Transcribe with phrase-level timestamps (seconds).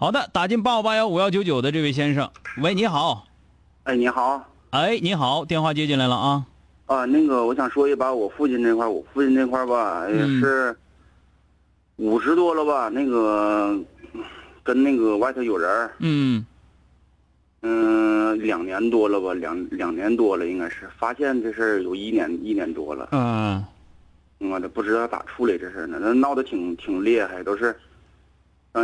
[0.00, 2.30] 好的，打进八五八幺五幺九九的这位先生，
[2.62, 3.26] 喂，你好，
[3.82, 6.46] 哎，你好，哎，你好，电话接进来了啊。
[6.86, 10.76] 啊，那个我想说一把我父亲这块，我父亲这块吧也嗯是
[11.96, 13.76] 五十多了吧，那个
[14.62, 16.46] 跟那个外头有人儿，嗯。
[17.62, 23.64] 嗯、两年多了吧，两两年多了应该是，发现这事儿有一年一年多了，嗯。
[24.48, 27.76] 我这不知道咋处理这事儿呢，那闹得挺挺厉害，都是，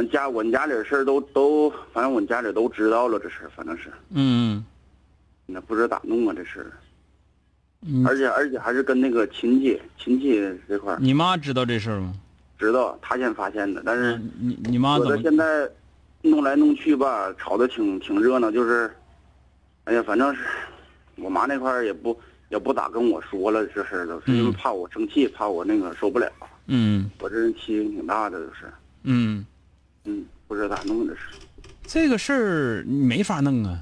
[0.02, 4.64] 嗯、家我们家里的事儿都都，反正我们家里都知道了这事儿，反正是，嗯
[5.46, 6.72] 那不知道咋弄啊这事儿，
[7.86, 12.14] 嗯，而且而且还是跟那个亲戚亲戚这块儿你妈知道这事儿吗？
[12.58, 14.14] 知道，她先发现的，但是。
[14.14, 15.16] 嗯你你妈怎么？
[15.22, 15.68] 现在
[16.22, 18.90] 弄来弄去吧，吵得挺挺热闹，就是，
[19.84, 20.42] 哎呀，反正是
[21.16, 26.30] 我妈那块儿也不也不咋跟我说了这事儿，都是因为嗯怕我生气，怕我那个受不了。
[26.66, 28.72] 嗯我这人气性挺大的，就是，
[29.02, 29.44] 嗯，
[30.04, 31.20] 嗯，不知道咋弄这是。
[31.86, 33.78] 这个事儿你没法弄啊。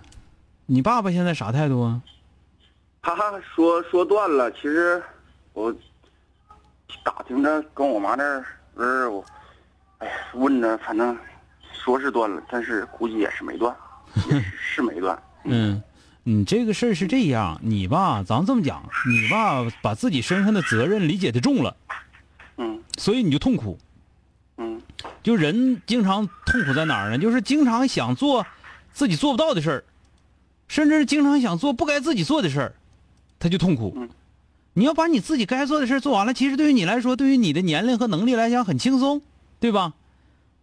[0.66, 2.00] 你爸爸现在啥态度啊？
[3.02, 5.02] 他说说断了，其实
[5.52, 5.74] 我
[7.04, 8.44] 打听着跟我妈那儿
[8.74, 9.24] 不是，我
[9.98, 11.16] 哎呀问着，反正
[11.72, 13.74] 说是断了，但是估计也是没断，
[14.56, 15.20] 是没断。
[15.44, 15.82] 嗯，
[16.22, 21.76] 你这个事儿是这样，你吧，咱这么讲，你吧把自己身上的责任理解的重了，
[22.56, 23.76] 嗯所以你就痛苦。
[25.22, 27.18] 嗯就人经常痛苦在哪儿呢？
[27.18, 28.44] 就是经常想做
[28.92, 29.84] 自己做不到的事儿，
[30.68, 32.74] 甚至经常想做不该自己做的事儿，
[33.38, 33.92] 他就痛苦。
[33.96, 34.08] 嗯
[34.74, 39.20] 你要把你自己该做的事儿做完了，其实对于你来说，对于你的年龄和能力来讲很轻松，
[39.60, 39.92] 对吧？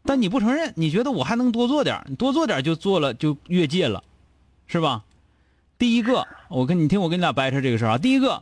[0.03, 4.03] 但你不承认，你觉得我还能多做点多做点儿就做了，就越界了，
[4.65, 5.03] 是吧？
[5.77, 7.97] 第一个，我跟你听，我跟你俩掰扯这个事儿啊。
[7.99, 8.41] 第一个，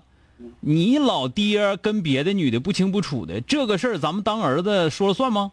[0.62, 5.52] 你老爹跟别的女的不清不楚的这个事儿，咱们当儿子说了算吗？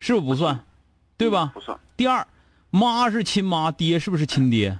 [0.00, 0.64] 是不是不算？
[1.16, 1.52] 对吧？
[1.54, 2.26] 不算第二，
[2.70, 4.78] 妈是亲妈，爹是不是亲爹？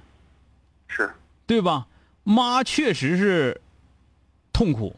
[0.87, 1.09] 是。
[1.45, 1.87] 对吧？
[2.23, 3.61] 妈确实是
[4.53, 4.95] 痛苦，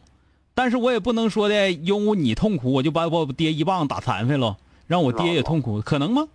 [0.54, 6.28] 但是我也不能说的因为你痛苦，我就把我爹一棒打残废了，让我爹也痛苦，可能吗？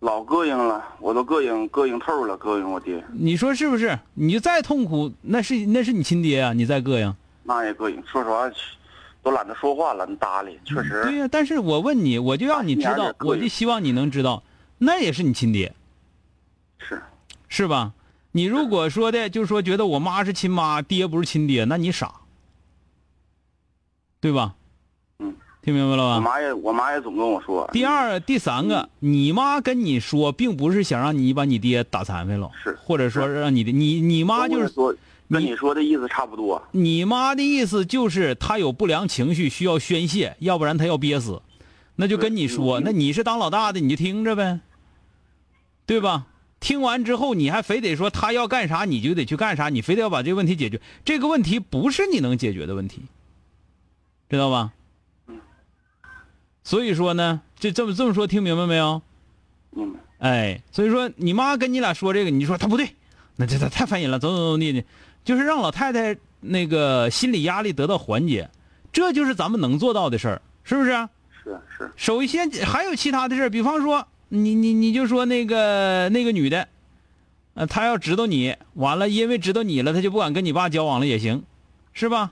[0.00, 3.98] 老膈应了，我都膈应膈应透了，膈应我爹，你说是不是？
[4.14, 7.14] 你就再痛苦，那是那是你亲爹啊，你再膈应。
[7.44, 8.02] 那也膈应。
[8.06, 8.50] 说实话，
[9.26, 11.02] 都懒得说话，懒得搭理，确实。
[11.02, 14.44] 对呀、但是我问你，我就让你知道我就希望你能知道，
[14.78, 15.74] 那也是你亲爹，
[16.78, 17.02] 是
[17.48, 17.92] 是吧？
[18.30, 22.14] 你如果说的，就是说觉得我妈是亲妈，爹不是亲爹，那你傻，
[24.20, 24.54] 对吧？
[25.18, 26.14] 嗯，听明白了吧？
[26.14, 27.68] 我妈也，我妈也总跟我说。
[27.72, 34.72] 第二、第三个，你妈跟你说，并不是想让你把你爹打残废了，是或者说让你的你你妈就是
[35.30, 36.62] 跟你你说的意思差不多。
[36.72, 41.42] 你妈的意思就是她有不良情绪需要宣泄，要不然她要憋死，
[41.96, 44.60] 那就跟你说，那你是当老大的你就听着呗，
[45.86, 46.26] 对吧？
[46.58, 53.02] 听完之后你还非得说他要干啥你就得去干啥，你非得要把这个问题解决，这个问题不是你能解决的问题，
[54.30, 54.72] 知道吧？
[56.64, 59.02] 所以说呢，这这么这么说听明白没有？
[59.70, 60.00] 明白？
[60.18, 62.88] 哎，所以说你妈跟你俩说这个，你说她不对，
[63.36, 64.84] 那这这太烦人了，怎么怎么地的，
[65.26, 68.48] 就是让老太太那个心理压力得到缓解，
[68.92, 71.10] 这就是咱们能做到的事儿，是不是啊？
[71.42, 76.68] 是是，首先还有其他的事儿，比方说你你你就说那个那个女的，
[77.54, 81.42] 呃，她要知道你，完了因为知道你了，她就不敢跟你爸交往了也行，
[81.92, 82.30] 是吧？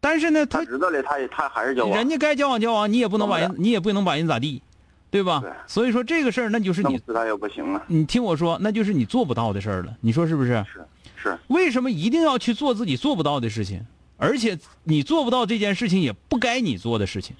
[0.00, 1.94] 但是呢，她知道了，她也她还是交往。
[1.94, 4.62] 人家该交往交往，你也不能把人，你也不能把人咋地，
[5.10, 5.40] 对吧？
[5.42, 7.82] 对所以说这个事儿，那就是你弄死他也不行了。
[7.88, 9.94] 你听我说，那就是你做不到的事儿了。
[10.00, 10.64] 你说是不是？
[10.72, 10.82] 是
[11.24, 13.86] 是，为什么一定要去做自己做不到的事情？
[14.18, 17.34] 而且你做不到这件事情，也不该你做的事情。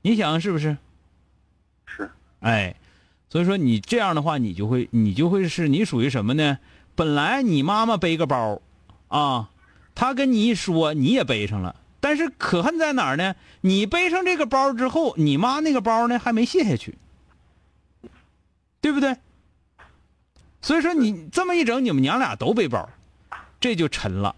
[0.00, 0.78] 你想是不是？
[1.84, 2.10] 是，
[2.40, 2.74] 哎，
[3.28, 6.58] 所以说你这样的话，你就会你就会是你属于什么呢？
[6.94, 8.62] 本来你妈妈背个包，
[9.08, 9.50] 啊，
[9.94, 11.76] 她跟你一说，你也背上了。
[12.00, 13.36] 但是可恨在哪儿呢？
[13.60, 16.96] 你背上这个包之后，你妈那个包呢还没卸下去，
[18.80, 19.16] 对不对？
[20.60, 22.88] 所以说你这么一整，你们娘俩都背包，
[23.64, 24.36] 这就沉了。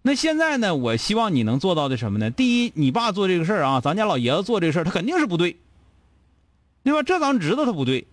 [0.00, 0.74] 那现在呢？
[0.74, 2.30] 我希望你能做到的什么呢？
[2.30, 5.58] 第一，你爸做这个事儿啊，咱家老爷子做这个事儿，他肯定是不对，
[6.82, 7.02] 对吧？
[7.02, 8.06] 这咱知道他不对，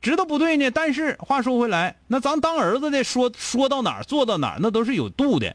[0.00, 0.70] 知道不对呢。
[0.70, 5.54] 但是话说回来，那咱当儿子的说说到哪儿做到哪儿，那都是有度的。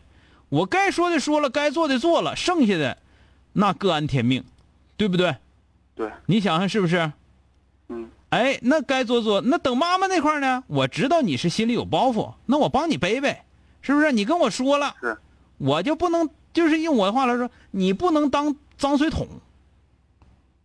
[0.49, 2.99] 我该说的说了，该做的做了，剩下的
[3.53, 4.43] 那各安天命，
[4.97, 5.35] 对不对？
[5.95, 7.11] 对，你想想是不是？
[7.89, 9.41] 嗯，哎，那该做做。
[9.41, 10.63] 那等妈妈那块儿呢？
[10.67, 13.39] 我知道你是心里有包袱，那我帮你背背，
[13.87, 14.11] 是不是？
[14.11, 15.17] 你跟我说了，是，
[15.57, 19.25] 我就不能，就是用我的话来说，你不能当脏水桶，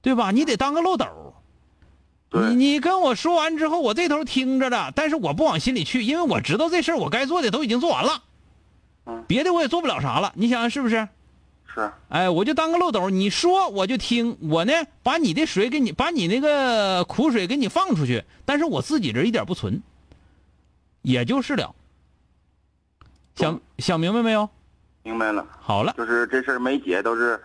[0.01, 0.33] 对吧？
[0.33, 1.07] 你得当个漏斗。
[2.33, 8.25] 你你跟我说完之后，我这头听着了，但是我不往心里去，因为我知道这事儿我该做的都已经做完了，
[9.07, 10.33] 嗯别的我也做不了啥了。
[10.35, 11.09] 你想想是不是？
[11.73, 14.73] 是，哎，我就当个漏斗，你说我就听，我呢
[15.05, 19.81] 把你的水给你，把你那个苦水给你放出去，但是我自己这一点不存，
[21.03, 21.75] 也就是了。
[23.35, 24.49] 想想明白没有？
[25.05, 25.45] 明白了。
[25.61, 27.41] 好了，就是这事儿没解，都是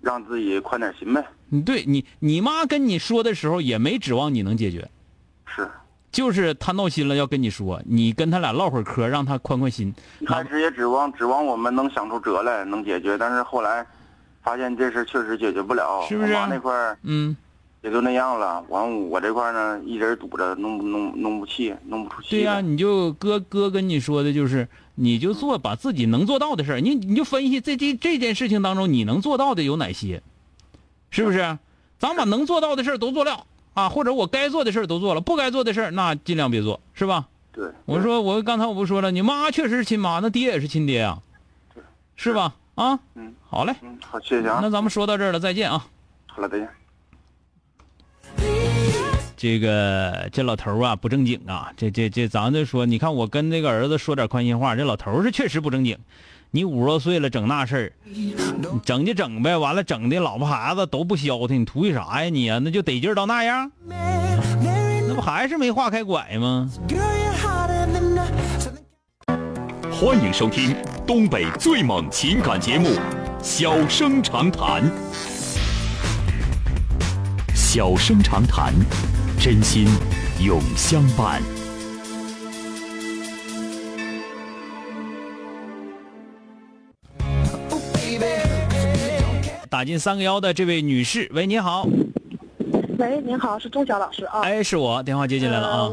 [0.00, 1.24] 让自己宽点心呗。
[1.48, 4.86] 你对你你妈跟你说的时候也没指望你能解决，
[5.46, 5.66] 是，
[6.12, 9.94] 就是她闹心了要跟你说，你跟她俩唠会儿嗑，让她宽宽心。
[10.20, 13.86] 一开始也指望指望我们能想出辙来，能解决，但是后来
[14.42, 16.04] 发现这事确实解决不了。
[16.06, 17.34] 是不是我妈那块儿嗯，
[17.80, 22.62] 也就那样了，完我这块呢，一人堵着，弄不弄弄不气，弄不出气对呀、来。
[22.62, 30.22] 你就哥哥跟你说的就是，你就做把自己能做到的事儿，你你就分析这这这件事情当中你能做到的有哪些，
[31.10, 31.58] 是不是？
[31.98, 33.44] 咱把能做到的事儿都做了
[33.74, 37.28] 啊，或者我该做的事儿都做了，不该做的事儿那尽量别做，是吧？
[37.52, 41.22] 对，我说我刚才我不说了，你妈确实是亲妈，那爹也是亲爹啊，
[42.16, 42.54] 是吧？
[42.74, 44.70] 啊，嗯好嘞，嗯，好，谢谢啊那。
[44.70, 45.86] 咱们说到这儿了，再见啊。
[46.26, 46.68] 好了，再见。
[49.40, 55.96] 这个这老头儿啊不正经啊，这这这咱就说，你看我跟那个儿子说点宽心话，这老头儿是确实不正经。
[56.50, 57.92] 你五十多岁了，整那事儿，
[58.84, 62.58] 整就整呗，完了整的老婆孩子都不消停，你图一啥呀你啊？
[62.58, 66.68] 那就得劲儿到那样，那不还是没化开拐吗？
[69.92, 70.74] 欢迎收听
[71.06, 72.88] 东北最猛情感节目
[73.40, 74.82] 《小生长谈》。
[77.54, 78.72] 小生长谈，
[79.40, 79.86] 真心
[80.40, 81.40] 永相伴。
[89.70, 91.86] 打进三个幺的这位女士，喂，你好，
[92.98, 94.40] 喂，您好，是钟晓老师啊。
[94.40, 95.90] 哎，是我，电话接进来了啊。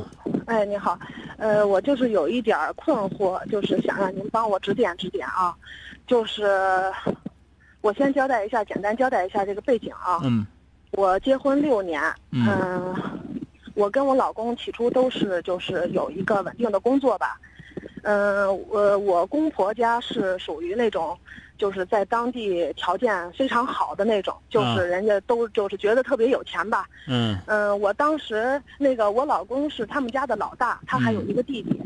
[0.47, 0.97] 呃哎，您好，
[1.37, 5.55] 呃，我就是有一点困惑，就是想让您帮我指点指点啊。
[6.07, 6.91] 就是
[7.81, 10.19] 我先交代一下，简单交代一下这个背景啊。
[10.23, 10.47] 嗯
[10.91, 12.01] 我结婚六年，
[12.31, 12.95] 嗯嗯、
[13.75, 17.39] 我跟我老公起初都是就是有一个稳定的工作吧。
[18.03, 21.17] 嗯、我我公婆家是属于那种，
[21.57, 26.85] 就是在当地条件非常好的那种，就啊是人家都就是觉得特别有钱吧。
[27.07, 27.37] 嗯。
[27.47, 31.81] 嗯，我当时那个我老公是他们家的老大，他还有一个弟弟，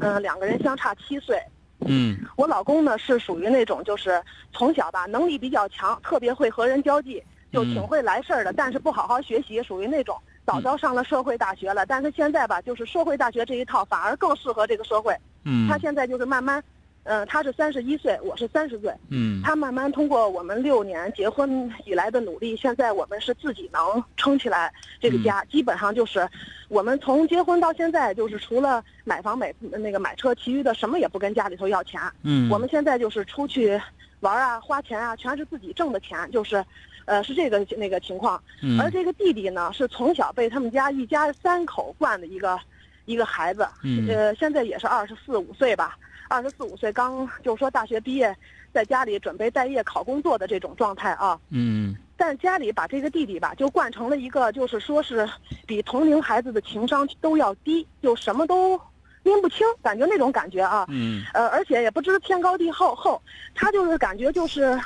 [0.00, 1.38] 嗯、两个人相差七岁。
[1.80, 2.16] 嗯。
[2.36, 10.16] 我老公呢是属于那种就是从小吧能力比较强，特别会和人交际，就挺嗯会来事儿的，但是不好好学习，属于那种
[10.46, 15.14] 早早上了社会大学了，但是现在吧就是社会大学这一套反而更适合这个社会。
[15.44, 16.62] 嗯他现在就是慢慢，
[17.04, 25.44] 嗯、他是三十一岁，我是三十岁，嗯他慢慢通过我们六年结婚以来的努力，现在我们是自己能撑起来这个家。
[25.44, 26.28] 基本上就是，
[26.68, 32.00] 我们从结婚到现在，就是除了买房买那个买车，其余的什么也不跟家里头要钱。
[32.22, 33.80] 嗯，我们现在就是出去
[34.20, 36.64] 玩啊、花钱啊，全是自己挣的钱，就是，
[37.04, 38.42] 呃，是这个那个情况。
[38.62, 42.58] 嗯而这个弟弟呢，是从小被他们家一家三口惯的一个
[43.04, 45.96] 一个孩子，嗯呃，现在也是二十四五岁吧，
[46.28, 48.34] 二十四五岁刚就是说大学毕业，
[48.72, 51.38] 在家里准备待业考工作的这种状态啊。
[51.50, 55.28] 嗯但家里把这个弟弟吧，就惯成了一个，就是说是
[55.66, 58.80] 比同龄孩子的情商都要低，就什么都
[59.26, 60.86] 拎不清，感觉那种感觉啊。
[60.88, 63.20] 嗯呃，而且也不知天高地厚厚，
[63.54, 64.80] 他就是感觉就是，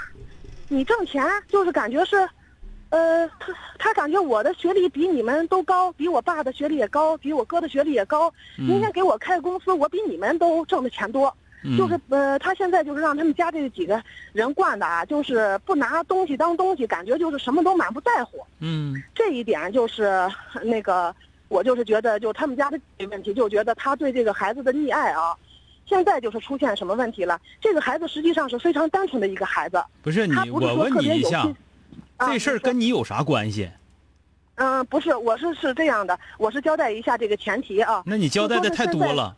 [0.69, 2.29] 你挣钱就是感觉是，
[2.89, 8.33] 呃，他他感觉我的学历比你们都高，比我爸的学历也高，比我哥的学历也高。
[8.57, 11.33] 明天给我开公司，我比你们都挣的钱多。
[11.63, 18.39] 嗯就是呃，他现在就是让他们家这几个人惯的啊，就是不拿东西当东西，感觉就是什么都满不在乎。
[18.61, 20.27] 嗯这一点就是
[20.63, 21.15] 那个
[21.51, 22.81] 我就是觉得，就他们家的
[23.11, 25.37] 问题，就觉得他对这个孩子的溺爱啊，
[25.85, 27.39] 现在就是出现什么问题了？
[27.61, 31.45] 这个孩子实际上是非常单纯的一个孩子，不是你，不是我问你一下
[32.21, 33.69] 这事儿跟你有啥关系？
[34.55, 38.03] 嗯，不是，我是是这样的，我是交代一下这个前提啊。
[38.07, 39.37] 那你交代的太多了。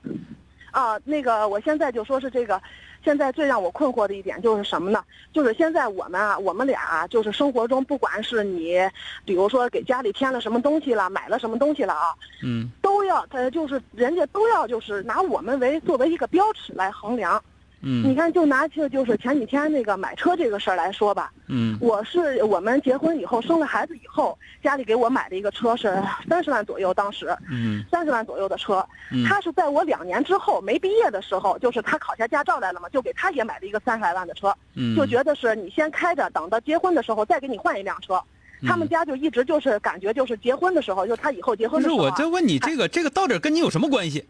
[0.70, 2.60] 啊，那个我现在就说是这个，
[3.04, 5.02] 现在最让我困惑的一点就是什么呢？
[5.32, 8.78] 就是现在我们啊，我们俩啊就是生活中，不管是你，
[9.24, 17.42] 比如说给家里添了什么东西了，买了什么东西了啊，嗯都要他就是人家都要就是拿我们为作为一个标尺来衡量。
[17.84, 21.76] 你嗯看，就拿就就是前几天那个买车这个事儿来说吧，嗯。
[21.80, 27.84] 我是我们结婚以后生了孩子以后，家里给我买的一个车，是三十万左右，当时嗯。
[27.90, 28.86] 三十万左右的车。
[29.10, 29.24] 嗯。
[29.26, 38.22] 他是在我两年之后没毕业的时候，就是他考下驾照来了嘛，就给他也买了一个三十来万的车，嗯，就觉得是你先开着，等到结婚的时候再给你换一辆车。
[38.64, 44.24] 他们家就一直就是感觉就是结婚的时候，就他以后结不是婚的时候、啊，我在问你这个这个到底跟你有什么关系？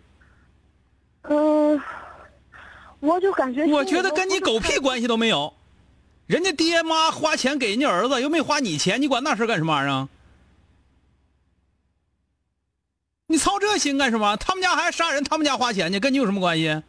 [1.25, 1.79] 嗯、
[3.03, 5.53] 我就感觉我觉得跟你狗屁关系都没有。
[6.27, 10.09] 人家爹妈花钱给人家儿子，又没花你钱，你管那事儿干什么玩意儿啊？
[13.27, 14.37] 你操这心干什么？
[14.37, 16.81] 他们家还杀人，他们家花钱去，跟你有什么关系？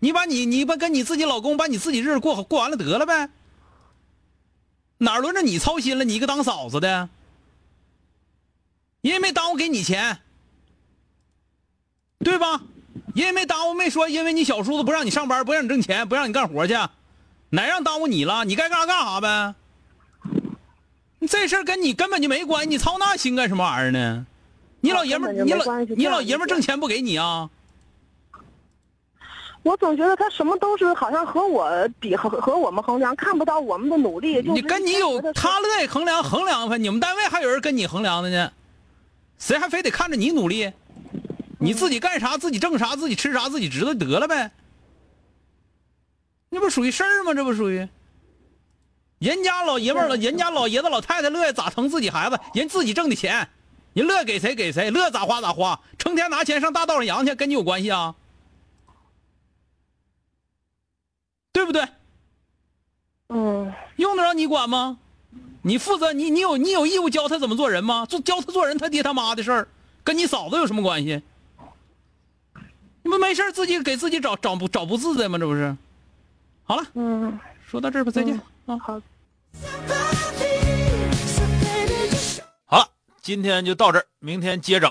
[0.00, 3.30] 你把你你把跟你自己老公把你自己日子过好过完了得了呗。
[4.98, 6.04] 哪轮着你操心了？
[6.04, 7.08] 你一个当嫂子的，
[9.00, 10.20] 人家没耽误给你钱，
[12.18, 12.62] 对吧？
[13.14, 16.74] 人家没耽误，没说因为你小叔子不让你上班，不让你挣钱，不让你干活去，
[17.50, 18.44] 哪让耽误你了？
[18.44, 19.54] 你该干啥干啥呗。
[21.20, 24.26] 你这事儿跟你根本就没关系，你操那心干什么玩意儿呢？
[24.80, 27.48] 你老爷们儿，你老你老爷们挣钱不给你啊？
[29.62, 34.42] 我总觉得他什么都是好像和我比和和我们衡量，看不到我们的努力。
[34.42, 38.52] 就是你跟你有他乐意衡量衡量呗，你们单位还有人跟你衡量的呢，
[39.38, 40.70] 谁还非得看着你努力？
[41.64, 44.52] 你自己干啥自己挣啥自己吃啥自己知道得了呗。
[46.50, 47.34] 那不属于事儿吗？
[47.34, 47.88] 这不属于？
[49.18, 53.48] 人家老爷们儿了，人家老爷子老太太乐意咋疼自己孩子，人自己挣的钱，
[53.94, 58.14] 人乐意给谁给谁，乐意咋花咋花，成天拿钱上大道上扬去，跟你有关系啊？
[61.52, 61.88] 对不对？
[63.28, 64.98] 嗯，用得着你管吗？
[65.62, 68.04] 你负责你你有你有义务教他怎么做人吗？
[68.04, 69.68] 做教他做人，他爹他妈的事儿，
[70.02, 71.22] 跟你嫂子有什么关系？
[73.18, 75.38] 没事儿自己给自己找找不找不自在吗？
[75.38, 75.76] 这不是？
[76.64, 78.78] 好了，嗯，说到这儿吧，再见、啊！
[78.78, 79.00] 好。
[82.64, 82.88] 好了，
[83.20, 84.90] 今天就到这儿，明天接整。